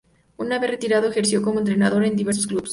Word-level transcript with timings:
Una 0.37 0.57
vez 0.57 0.71
retirado 0.71 1.07
ejerció 1.11 1.43
como 1.43 1.59
entrenador 1.59 2.03
en 2.03 2.15
diversos 2.15 2.47
clubes. 2.47 2.69